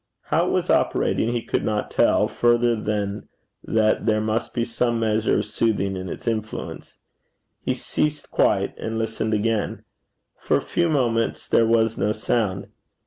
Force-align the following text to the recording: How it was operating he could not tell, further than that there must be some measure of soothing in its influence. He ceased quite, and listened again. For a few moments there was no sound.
How 0.23 0.47
it 0.47 0.51
was 0.51 0.71
operating 0.71 1.29
he 1.31 1.43
could 1.43 1.63
not 1.63 1.91
tell, 1.91 2.27
further 2.27 2.75
than 2.75 3.27
that 3.63 4.07
there 4.07 4.19
must 4.19 4.51
be 4.51 4.65
some 4.65 4.99
measure 4.99 5.37
of 5.37 5.45
soothing 5.45 5.95
in 5.95 6.09
its 6.09 6.27
influence. 6.27 6.97
He 7.61 7.75
ceased 7.75 8.31
quite, 8.31 8.75
and 8.79 8.97
listened 8.97 9.35
again. 9.35 9.83
For 10.39 10.57
a 10.57 10.61
few 10.63 10.89
moments 10.89 11.47
there 11.47 11.67
was 11.67 11.99
no 11.99 12.13
sound. 12.13 12.69